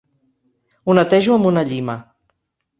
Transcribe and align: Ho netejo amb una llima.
Ho 0.87 0.95
netejo 1.01 1.37
amb 1.37 1.51
una 1.53 1.67
llima. 1.71 1.99